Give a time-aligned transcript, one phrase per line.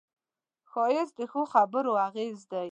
[0.71, 2.67] ښایست د ښو خبرو اغېز دی